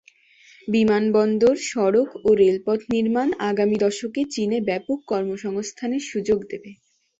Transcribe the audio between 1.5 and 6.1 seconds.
সড়ক ও রেলপথ নির্মাণ আগামী দশকে চীনে ব্যাপক কর্মসংস্থানের